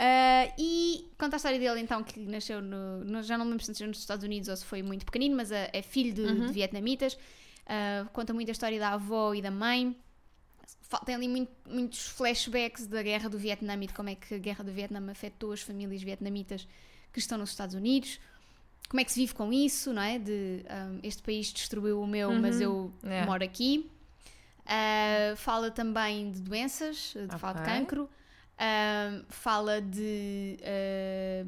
[0.00, 3.64] Ah, e conta a história dele então que nasceu no, no- já não me lembro
[3.64, 6.22] se nasceu nos Estados Unidos ou se foi muito pequenino, mas é, é filho de,
[6.22, 6.46] Uhum.
[6.46, 7.18] de vietnamitas.
[7.66, 9.96] Ah, conta muito a história da avó e da mãe.
[11.04, 14.38] Tem ali muito- muitos flashbacks da guerra do Vietnã e de como é que a
[14.38, 16.66] guerra do Vietnã afetou as famílias vietnamitas
[17.12, 18.18] que estão nos Estados Unidos.
[18.88, 20.18] Como é que se vive com isso, não é?
[20.18, 22.62] De ah, este país destruiu o meu, mas Uhum.
[22.62, 23.26] eu Yeah.
[23.26, 23.90] moro aqui.
[24.66, 28.08] Ah, fala também de doenças, de fala de cancro.
[28.58, 31.46] Ah, fala de ah,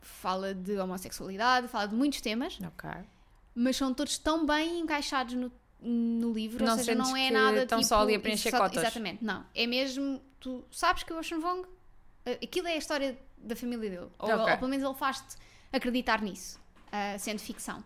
[0.00, 2.90] fala de homossexualidade, fala de muitos temas, Ok.
[3.54, 7.62] mas são todos tão bem encaixados no, no livro, Não ou seja, não é nada
[7.62, 8.78] estão tipo, só ali a preencher só- cotas?
[8.82, 9.44] Exatamente, não.
[9.54, 11.66] É mesmo, tu sabes que o Ocean Vong,
[12.26, 14.34] ah, aquilo é a história da família dele, ou, Ok.
[14.52, 15.36] ou pelo menos ele faz-te
[15.72, 16.58] acreditar nisso,
[16.92, 17.84] ah, sendo ficção.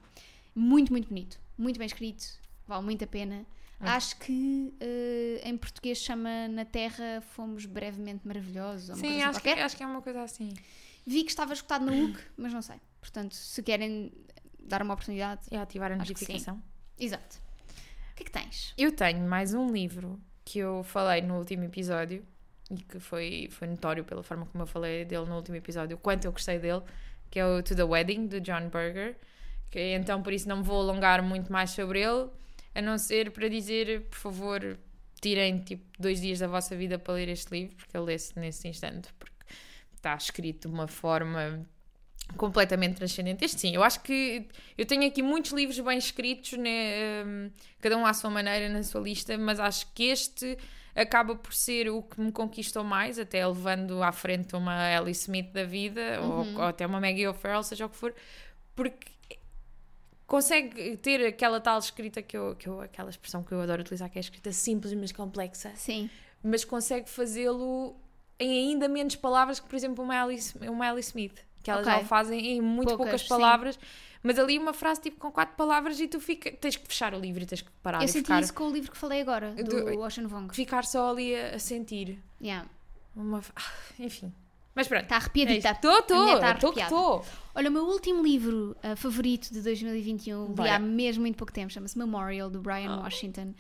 [0.55, 2.25] Muito, muito bonito, muito bem escrito,
[2.67, 3.47] vale muito a pena.
[3.81, 3.87] Hum.
[3.87, 8.99] Acho que ah, em português chama Na Terra Fomos Brevemente Maravilhosos.
[8.99, 10.53] Sim, acho que, acho que é uma coisa assim.
[11.07, 12.77] Vi que estava escutado na UC, mas não sei.
[13.01, 14.13] Portanto, se querem
[14.61, 15.43] dar uma oportunidade.
[15.51, 16.63] E ativar a notificação.
[16.99, 17.37] Exato.
[18.13, 18.73] O que é que tens?
[18.79, 22.25] Eu tenho mais um livro que eu falei no último episódio
[22.71, 26.01] e que foi, foi notório pela forma como eu falei dele no último episódio, o
[26.01, 26.83] quanto eu gostei dele,
[27.33, 29.17] que é o To the Wedding, do John Berger.
[29.71, 32.29] Que, então, por isso, não me vou alongar muito mais sobre ele,
[32.75, 34.79] a não ser para dizer, por favor,
[35.21, 38.69] tirem tipo dois dias da vossa vida para ler este livro, porque ele lê-se nesse
[38.69, 39.35] instante, porque
[39.97, 41.67] está escrito de uma forma
[42.37, 43.43] completamente transcendente.
[43.45, 47.97] Este sim, eu acho que eu tenho aqui muitos livros bem escritos, né, hum, cada
[47.97, 50.59] um à sua maneira na sua lista, mas acho que este
[50.95, 55.51] acaba por ser o que me conquistou mais, até levando à frente uma Ellie Smith
[55.53, 58.15] da vida, ou, ou até uma Maggie O'Farrell, seja o que for,
[58.75, 59.13] porque
[60.27, 64.09] consegue ter aquela tal escrita que eu, que eu, aquela expressão que eu adoro utilizar,
[64.09, 66.09] que é a escrita simples mas complexa, Sim.
[66.43, 67.97] mas consegue fazê-lo
[68.39, 71.99] em ainda menos palavras que, por exemplo, uma Ellie, uma Ellie Smith, que elas Ok.
[71.99, 73.83] já o fazem em muito Poucas, poucas sim.
[74.23, 77.19] Mas ali uma frase tipo com quatro palavras e tu fica, tens que fechar o
[77.19, 79.21] livro e tens que parar Eu e senti ficar, isso com o livro que falei
[79.21, 80.49] agora, do, Do- Ocean Vuong.
[80.55, 82.19] ficar só ali a, a sentir.
[82.41, 82.69] Yeah.
[83.17, 83.41] Uma...
[83.57, 83.63] ah,
[83.99, 84.33] Enfim.
[84.75, 85.03] Mas pronto.
[85.03, 85.71] Está arrepiadita.
[85.73, 87.27] Estou, estou, estou estou.
[87.55, 90.77] Olha, o meu último livro ah, favorito de 2021, li Bora.
[90.77, 93.03] há mesmo muito pouco tempo, chama-se Memorial, do Brian Oh.
[93.03, 93.53] Washington.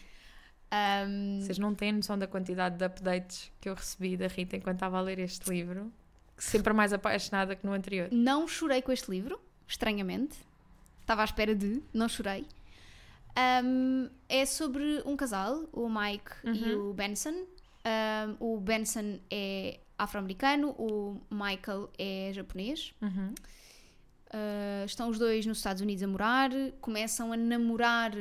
[0.70, 4.77] Ahm, Vocês não têm noção da quantidade de updates que eu recebi da Rita enquanto
[4.77, 5.92] estava a ler este livro.
[6.38, 8.09] Sempre mais apaixonada que no anterior.
[8.11, 10.35] não chorei com este livro, estranhamente.
[11.12, 12.46] Estava à espera de, não chorei.
[13.37, 16.88] Ahm, é sobre um casal, o Mike e Uhum.
[16.90, 17.44] o Benson.
[17.85, 22.94] Ahm, o Benson é afro-americano, o Michael é japonês.
[23.03, 23.35] Uhum.
[24.33, 28.12] Uh, estão os dois nos Estados Unidos a morar, começam a namorar.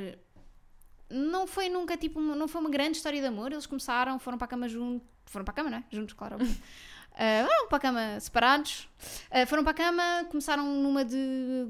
[1.09, 3.53] Não foi nunca tipo, uma- não foi uma grande história de amor.
[3.53, 5.83] Eles começaram, foram para a cama juntos, foram para a cama, não é?
[5.89, 6.35] Juntos, claro.
[6.35, 6.39] Uh,
[7.47, 8.89] foram para a cama separados,
[9.31, 11.65] Uh, foram para a cama, começaram numa de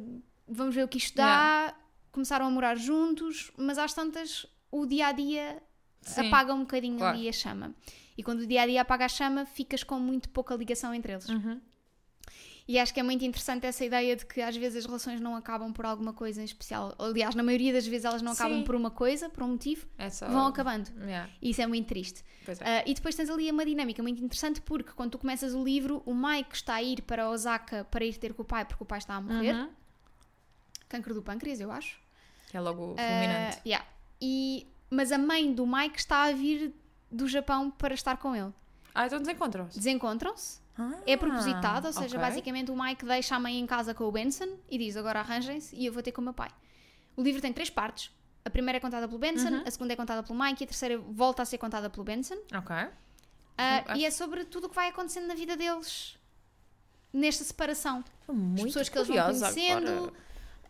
[0.52, 1.74] vamos ver o que isto dá,
[2.12, 5.62] começaram a morar juntos, mas às tantas o dia a dia
[6.02, 6.28] Sim.
[6.28, 7.18] apaga um bocadinho claro.
[7.18, 7.74] ali a chama.
[8.18, 11.14] E quando o dia a dia apaga a chama, ficas com muito pouca ligação entre
[11.14, 11.28] eles.
[11.30, 11.60] Uhum.
[12.68, 15.36] E acho que é muito interessante essa ideia de que às vezes as relações não
[15.36, 16.96] acabam por alguma coisa em especial.
[17.00, 18.64] Aliás, na maioria das vezes elas não acabam Sim.
[18.64, 20.28] por uma coisa, por um motivo, É só...
[20.28, 20.90] vão acabando.
[21.02, 22.24] Yeah, E isso é muito triste.
[22.48, 22.80] é.
[22.80, 26.02] Ah, e depois tens ali uma dinâmica muito interessante porque quando tu começas o livro,
[26.06, 28.86] o Mike está a ir para Osaka para ir ter com o pai porque o
[28.86, 29.54] pai está a morrer.
[29.56, 29.70] Uhum.
[30.92, 32.00] Câncer do pâncreas, eu acho.
[32.54, 33.62] É logo fulminante.
[33.66, 33.86] yeah.
[34.22, 36.74] e, mas a mãe do Mike está a vir
[37.10, 38.52] do Japão para estar com ele.
[38.94, 39.78] Ah, então desencontram-se.
[39.78, 40.60] Desencontram-se.
[40.78, 42.30] Ah, É propositado, ou seja, ok.
[42.30, 45.76] basicamente o Mike deixa a mãe em casa com o Benson e diz agora arranjem-se
[45.76, 46.50] e eu vou ter com o meu pai.
[47.16, 48.12] O livro tem três partes.
[48.44, 49.64] A primeira é contada pelo Benson, Uhum.
[49.66, 52.36] a segunda é contada pelo Mike e a terceira volta a ser contada pelo Benson.
[52.58, 52.76] Ok.
[53.58, 56.18] Acho- E é sobre tudo o que vai acontecendo na vida deles
[57.14, 58.04] nesta separação.
[58.28, 60.14] Muito As pessoas que eles vão conhecendo, agora.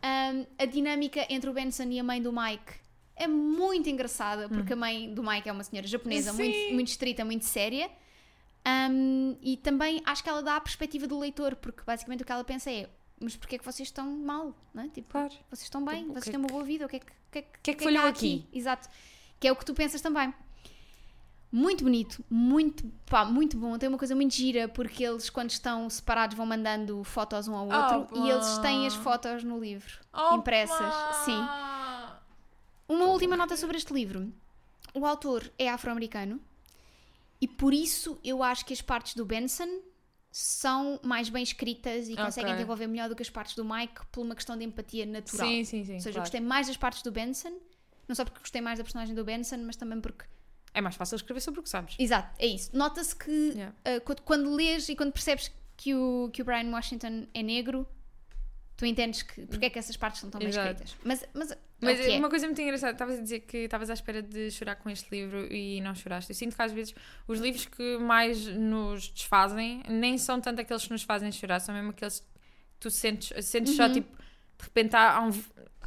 [0.02, 2.80] Ahm, a dinâmica entre o Benson e a mãe do Mike
[3.16, 6.36] é muito engraçada, porque a mãe do Mike é uma senhora japonesa Hum.
[6.38, 7.90] Muito, muito estrita, muito séria.
[8.64, 12.32] Ahm, e também acho que ela dá a perspectiva do leitor, porque basicamente o que
[12.32, 12.88] ela pensa é:
[13.20, 14.56] mas porquê é que vocês estão mal?
[14.74, 14.88] Não é?
[14.90, 15.34] Tipo, Claro.
[15.50, 17.06] vocês estão bem, Tipo, vocês que é têm uma boa vida, o que é que,
[17.06, 18.48] o que, é que, que é que falhou aqui?
[18.54, 18.88] Exato.
[19.40, 20.32] Que é o que tu pensas também.
[21.52, 23.78] Muito bonito, muito, pá, muito bom.
[23.78, 27.68] Tem uma coisa muito gira porque eles, quando estão separados, vão mandando fotos um ao
[27.68, 30.36] outro e eles têm as fotos no livro, Opa!
[30.36, 30.94] impressas.
[31.26, 31.46] Sim.
[32.88, 34.32] Uma última nota sobre este livro.
[34.94, 36.40] O autor é afro-americano
[37.42, 39.82] e por isso eu acho que as partes do Benson
[40.32, 44.22] são mais bem escritas e conseguem desenvolver melhor do que as partes do Mike por
[44.22, 45.48] uma questão de empatia natural.
[45.48, 45.96] Sim, sim, sim.
[45.96, 46.22] Ou seja, eu claro.
[46.22, 47.52] gostei mais das partes do Benson,
[48.08, 50.24] não só porque gostei mais da personagem do Benson, mas também porque.
[50.74, 51.96] É mais fácil escrever sobre o que sabes.
[52.00, 52.76] Exato, é isso.
[52.76, 53.76] Nota-se que Yeah.
[53.88, 57.86] uh, quando, quando lês e quando percebes que o, que o Brian Washington é negro,
[58.78, 60.96] tu entendes que, porque é que essas partes são tão bem escritas.
[61.04, 62.18] Mas, mas, é Mas que é.
[62.18, 65.08] uma coisa muito engraçada, estavas a dizer que estavas à espera de chorar com este
[65.12, 66.32] livro e não choraste.
[66.32, 66.96] Eu sinto que às vezes
[67.28, 71.76] os livros que mais nos desfazem nem são tanto aqueles que nos fazem chorar, são
[71.76, 72.28] mesmo aqueles que
[72.80, 73.94] tu sentes, sentes só Uhum.
[73.94, 74.18] tipo,
[74.58, 75.32] de repente há, há um,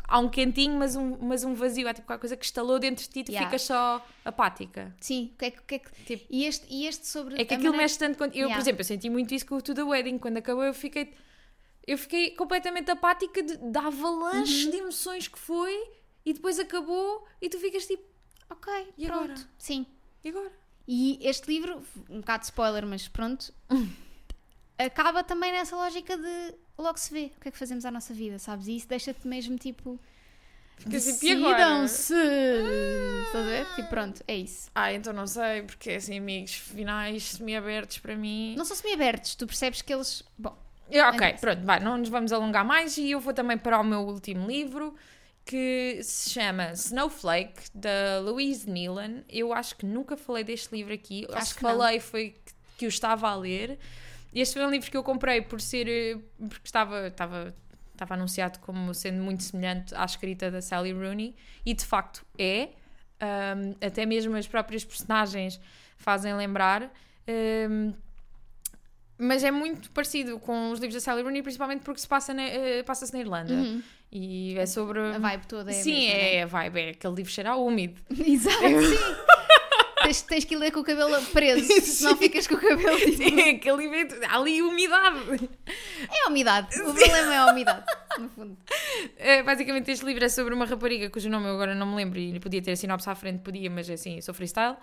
[0.07, 3.05] há um quentinho, mas um, mas um vazio, há tipo qualquer coisa que estalou dentro
[3.05, 3.49] de ti e tu Yeah.
[3.49, 4.95] ficas só apática.
[5.01, 5.75] Sim, o que é que.
[5.75, 7.35] é que- Tipo, e, este, e este sobre.
[7.35, 8.33] É que aquilo maneira- mexe tanto quando.
[8.33, 8.55] Eu, Yeah.
[8.55, 10.19] por exemplo, eu senti muito isso com o To The Wedding.
[10.19, 11.15] Quando acabou, eu fiquei.
[11.87, 14.71] Eu fiquei completamente apática de, da avalanche Uhum.
[14.71, 15.75] de emoções que foi
[16.25, 18.03] e depois acabou e tu ficas tipo,
[18.51, 19.25] Ok, E pronto.
[19.25, 19.49] agora?
[19.59, 19.87] Sim.
[20.23, 20.51] e agora?
[20.87, 23.53] E este livro, um bocado de spoiler, mas pronto,
[24.79, 28.13] acaba também nessa lógica de logo se vê o que é que fazemos à nossa
[28.15, 28.67] vida, sabes?
[28.67, 29.99] E isso deixa-te mesmo tipo.
[30.77, 30.91] Tipo, e?
[30.91, 32.15] Decidam-se!
[32.15, 33.67] Estás a ver?
[33.77, 34.71] Tipo, pronto, é isso.
[34.75, 38.55] Ah, então não sei, porque assim, amigos, finais semi-abertos para mim.
[38.57, 40.23] Não são semi-abertos, tu percebes que eles.
[40.37, 40.57] Bom,
[40.91, 41.39] É, ok, Então.
[41.41, 44.49] pronto, vai, não nos vamos alongar mais e eu vou também para o meu último
[44.49, 44.95] livro
[45.45, 49.21] que se chama Snowflake, da Louise Nealon.
[49.29, 51.25] Eu acho que nunca falei deste livro aqui.
[51.29, 51.71] Acho Acho que não.
[51.71, 53.79] falei foi que, que o estava a ler.
[54.35, 56.19] Este foi um livro que eu comprei por ser eh,
[56.49, 57.55] porque estava, estava,
[57.93, 62.71] estava anunciado como sendo muito semelhante à escrita da Sally Rooney e de facto é.
[63.23, 65.59] Um, até mesmo as próprias personagens
[65.97, 66.93] fazem lembrar.
[67.29, 67.95] Um,
[69.17, 72.43] mas é muito parecido com os livros da Sally Rooney, principalmente porque se passa na,
[72.43, 73.55] eh, passa-se na Irlanda.
[73.55, 73.83] Uhum.
[74.11, 75.01] E é sobre.
[75.01, 78.01] A vibe toda é Sim, é a vibe, é aquele livro cheira úmido.
[78.11, 78.17] né?
[78.27, 78.97] Exato, sim.
[80.05, 83.17] tens, tens que ir ler com o cabelo preso, senão ficas com o cabelo tipo...
[83.17, 84.19] Sim, aquele livro.
[84.29, 85.51] Há ali umidade.
[86.11, 86.81] É a umidade.
[86.81, 87.85] O problema é a umidade,
[88.19, 88.57] no fundo.
[89.17, 92.19] É, basicamente, este livro é sobre uma rapariga cujo nome eu agora não me lembro
[92.19, 94.77] e podia ter a sinopse à frente, podia, mas assim, sou freestyle.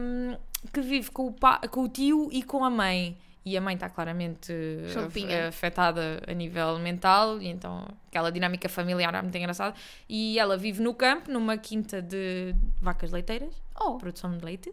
[0.00, 0.36] hum,
[0.72, 3.16] que vive com o, pa- com o tio e com a mãe.
[3.48, 5.48] E a mãe está claramente eh, Choupinha.
[5.48, 9.72] afetada a nível mental, e então aquela dinâmica familiar é muito engraçada.
[10.08, 14.72] E ela vive no campo, numa quinta de vacas leiteiras, Oh, produção de leite.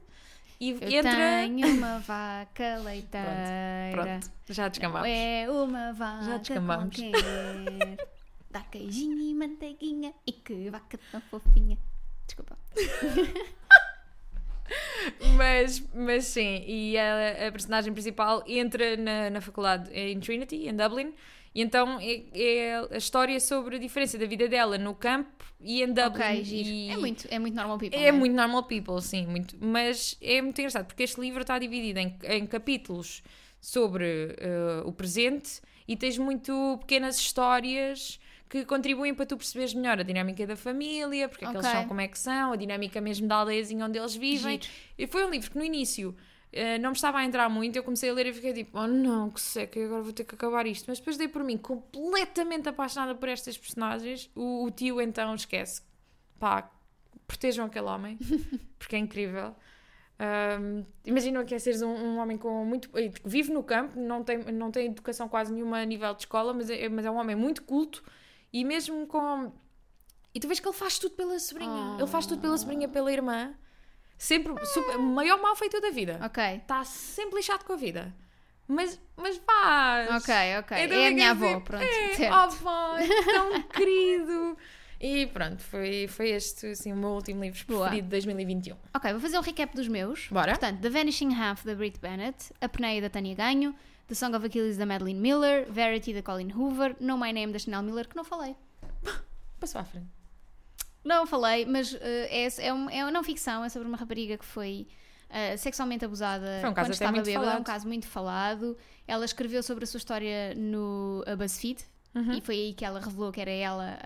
[0.60, 1.12] E eu entra.
[1.12, 3.28] tenho uma vaca leiteira.
[3.92, 5.08] Pronto, já descambamos.
[5.08, 6.96] É uma vaca Já descambamos.
[6.96, 8.08] qualquer.
[8.50, 10.14] Dá queijinho e manteiguinha.
[10.26, 11.78] E que vaca tão fofinha.
[12.26, 12.58] Desculpa.
[15.36, 20.76] Mas, mas sim, e a, a personagem principal entra na, na faculdade em Trinity, em
[20.76, 21.14] Dublin,
[21.54, 25.84] e então é, é a história sobre a diferença da vida dela no campo e
[25.84, 26.24] em Dublin.
[26.24, 26.70] Ok, giro.
[26.70, 28.00] E É, muito, é muito normal people.
[28.00, 28.12] é é?
[28.12, 32.18] muito normal people, sim, muito, mas é muito engraçado porque este livro está dividido em,
[32.24, 33.22] em capítulos
[33.62, 40.00] sobre eh, o presente e tens muito pequenas histórias que contribuem para tu perceberes melhor
[40.00, 43.02] a dinâmica da família, porque é que eles são como é que são, a dinâmica
[43.02, 44.62] mesmo da aldeiazinha onde eles vivem.
[44.62, 44.74] Giro.
[44.98, 46.16] E foi um livro que no início
[46.52, 48.86] eh, não me estava a entrar muito, eu comecei a ler e fiquei tipo, oh
[48.86, 50.86] não, que seca, agora vou ter que acabar isto.
[50.88, 54.30] Mas depois dei por mim completamente apaixonada por estas personagens.
[54.36, 55.82] O, o tio então esquece,
[56.40, 56.70] pá,
[57.26, 58.20] protejam aquele homem,
[58.78, 59.56] porque é incrível.
[60.20, 62.88] Um, Imaginam que é seres um, um homem com muito.
[62.90, 66.54] que vive no campo, não tem, não tem educação quase nenhuma a nível de escola,
[66.54, 68.04] mas é, mas é um homem muito culto
[68.54, 69.52] e mesmo com.
[70.34, 71.98] E tu vês que ele faz tudo pela sobrinha.
[71.98, 73.54] Ele faz tudo pela sobrinha, pela irmã.
[74.18, 74.54] Sempre.
[74.68, 76.20] Super, maior mal feito da vida.
[76.24, 76.42] Ok.
[76.58, 78.14] Está sempre lixado com a vida.
[78.68, 80.10] Mas, mas faz.
[80.24, 80.78] Ok, ok.
[80.86, 81.84] Então É a minha avó, pronto.
[81.84, 82.34] É, certo.
[82.36, 84.58] oh, vai, tão querido.
[85.00, 87.82] E pronto, foi, foi este assim, o meu último livro Boa.
[87.82, 88.78] preferido de 2021.
[88.96, 90.30] Ok, vou fazer um recap dos meus.
[90.30, 90.52] Bora.
[90.54, 93.76] Portanto, The Vanishing Half, da Brit Bennett, A Peneia, da Tânia Ganho,
[94.08, 97.60] The Song of Achilles, da Madeline Miller, Verity, da Colin Hoover, No My Name, da
[97.60, 98.56] Chanel Miller, que não falei.
[99.60, 100.08] Passou à frente.
[101.04, 104.38] Não falei, mas eh, é, é, um- é uma não ficção, é sobre uma rapariga
[104.38, 104.88] que foi
[105.30, 108.78] eh, sexualmente abusada Foi um caso quando estava bêbada, é um caso muito falado.
[109.08, 111.84] Ela escreveu sobre a sua história no a BuzzFeed
[112.16, 112.34] Uhum.
[112.34, 113.98] e foi aí que ela revelou que era ela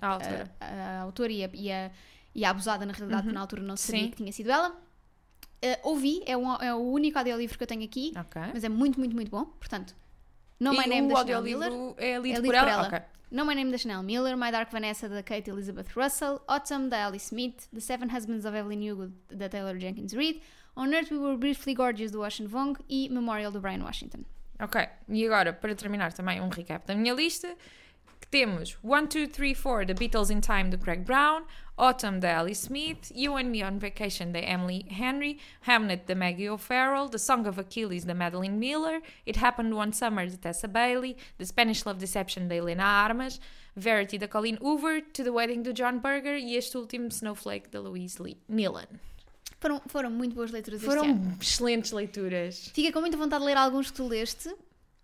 [0.00, 0.50] a, A autora.
[0.60, 1.90] a, a autora e a, e
[2.32, 4.04] e a abusada na realidade, porque na altura não sabia Uhum.
[4.06, 4.10] Sim.
[4.12, 4.80] que tinha sido ela.
[5.62, 8.40] Eh, ouvi, é, um- é o único audiolivro que eu tenho aqui, Ok.
[8.54, 9.44] mas é muito, muito, muito bom.
[9.44, 9.94] Portanto,
[10.58, 11.68] No My e Name da Chanel Miller.
[11.68, 12.70] é lido, É lido por por ela?
[12.70, 12.86] ela.
[12.86, 13.00] Ok.
[13.30, 17.06] No My Name da Chanel Miller, My Dark Vanessa da Kate Elizabeth Russell, Autumn da
[17.06, 20.40] Alice Smith, The Seven Husbands of Evelyn Hugo da Taylor Jenkins Reid,
[20.76, 24.24] On Earth We Were Briefly Gorgeous do Ocean Vong e Memorial do Brian Washington.
[24.60, 24.88] Ok.
[25.08, 27.54] E agora, para terminar também um recap da minha lista,
[28.20, 31.44] que temos 1, 2, 3, 4, The Beatles in Time, do Craig Brown,
[31.78, 36.48] Autumn, da Alice Smith, You and Me on Vacation, da Emily Henry, Hamnet, da Maggie
[36.50, 41.16] O'Farrell, The Song of Achilles, da Madeline Miller, It Happened One Summer, de Tessa Bailey,
[41.38, 43.40] The Spanish Love Deception, da Helena Armas,
[43.74, 47.80] Verity, da Colleen Hoover, To the Wedding, do John Berger e este último, Snowflake, da
[47.80, 48.86] Louise Lee Nealon.
[49.58, 51.36] Foram, foram muito boas leituras Foram este ano.
[51.40, 52.70] excelentes leituras.
[52.74, 54.54] Fiquei com muita vontade de ler alguns que tu leste.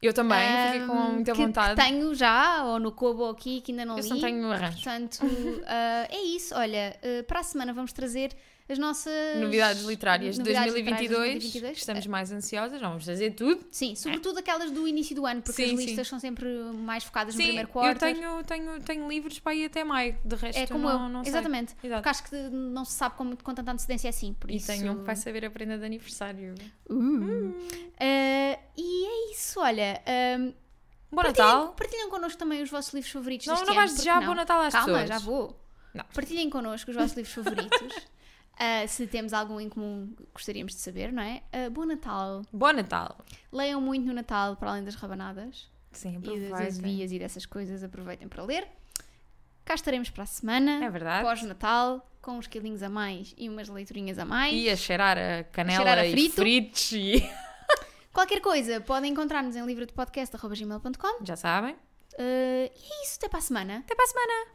[0.02, 0.38] Eu também,
[0.72, 1.80] fiquei com muita que- vontade.
[1.80, 4.08] Que tenho já, ou no Kobo ou aqui, que ainda não Eu li.
[4.08, 4.74] só tenho arranjo.
[4.76, 5.18] Portanto,
[5.66, 6.54] ah, é isso.
[6.54, 8.30] Olha, ah, para a semana vamos trazer
[8.68, 11.78] as nossas Novidades literárias de novidades 2022, literárias de 2022.
[11.78, 13.64] Estamos mais ansiosas, vamos fazer tudo.
[13.70, 15.86] Sim, sobretudo aquelas do início do ano, porque Sim, as sim.
[15.86, 18.00] listas são sempre mais focadas no Sim, primeiro eu quarto.
[18.00, 21.22] tenho, tenho, tenho livros para ir até maio, de resto É como não, eu, não
[21.24, 21.30] sei.
[21.32, 21.74] exatamente.
[21.82, 22.02] Exato.
[22.02, 24.34] Porque acho que não se sabe com, com tanta antecedência assim.
[24.34, 24.66] Por E isso...
[24.66, 26.54] tenho um que vai saber a prenda de aniversário.
[26.90, 27.54] Uh.
[28.00, 30.02] Ah, e é isso, olha.
[31.10, 31.72] Bom partilhem, Natal!
[31.74, 34.86] partilhem connosco também os vossos livros favoritos Não, não vais desejar bom Natal às Calma,
[34.88, 35.08] pessoas.
[35.08, 35.56] já vou.
[35.94, 36.04] Não.
[36.12, 37.94] Partilhem connosco os vossos livros favoritos.
[38.58, 41.42] Ah, se temos algum em comum, gostaríamos de saber, não é?
[41.52, 42.42] Ah, bom Natal.
[42.52, 43.18] Bom Natal!
[43.52, 46.66] Leiam muito no Natal, para além das rabanadas Sim, e das aproveitem.
[46.66, 47.82] azevias e dessas coisas.
[47.84, 48.66] Aproveitem para ler.
[49.64, 50.84] Cá estaremos para a semana.
[50.84, 51.24] É verdade.
[51.24, 54.54] Pós-Natal, com uns quilinhos a mais e umas leiturinhas a mais.
[54.54, 56.34] E a cheirar a canela cheirar a e frito.
[56.36, 57.28] fritos e...
[58.12, 61.24] Qualquer coisa, podem encontrar-nos em livrodepodcast.gmail.com.
[61.24, 61.76] Já sabem.
[62.18, 63.78] Ah, e é isso, até para a semana.
[63.78, 64.46] Até para a semana!